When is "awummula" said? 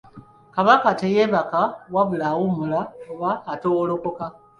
2.31-2.79